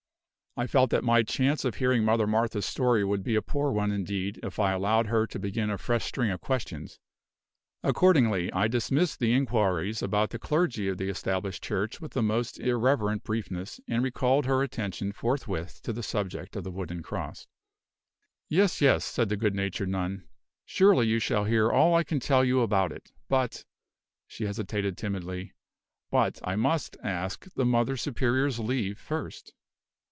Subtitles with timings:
[0.57, 3.89] I felt that my chance of hearing Mother Martha's story would be a poor one
[3.89, 6.99] indeed, if I allowed her to begin a fresh string of questions.
[7.83, 12.59] Accordingly, I dismissed the inquiries about the clergy of the Established Church with the most
[12.59, 17.47] irreverent briefness, and recalled her attention forthwith to the subject of the wooden cross.
[18.49, 20.27] "Yes, yes," said the good natured nun;
[20.65, 23.63] "surely you shall hear all I can tell you about it; but"
[24.27, 25.53] she hesitated timidly,
[26.11, 29.53] "but I must ask the Mother Superior's leave first."